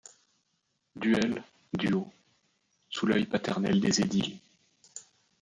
Duel, 0.95 1.43
duo. 1.71 2.11
Sous 2.89 3.05
l'oeil 3.05 3.27
paternel 3.27 3.79
des 3.79 4.01
édiles,.. 4.01 4.39